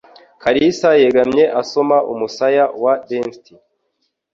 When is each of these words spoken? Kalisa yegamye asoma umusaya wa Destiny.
Kalisa 0.43 0.89
yegamye 1.03 1.43
asoma 1.61 1.97
umusaya 2.13 2.63
wa 2.83 2.93
Destiny. 3.07 3.59